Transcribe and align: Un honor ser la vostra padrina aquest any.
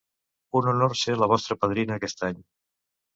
Un 0.59 0.69
honor 0.71 0.95
ser 1.01 1.17
la 1.23 1.27
vostra 1.31 1.57
padrina 1.65 1.99
aquest 1.99 2.25
any. 2.29 2.41